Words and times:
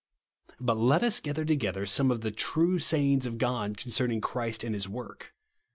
Bat 0.59 0.77
let 0.77 1.03
us 1.03 1.21
cfather 1.21 1.45
toq 1.45 1.63
ether 1.63 1.85
some 1.85 2.09
of 2.09 2.21
the 2.21 2.31
^'true 2.31 2.81
sayings 2.81 3.27
of 3.27 3.37
God" 3.37 3.77
concerning 3.77 4.19
Christ 4.19 4.63
and 4.63 4.73
his 4.73 4.89
work. 4.89 5.35